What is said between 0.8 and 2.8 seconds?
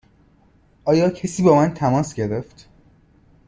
آیا کسی با من تماس گرفت؟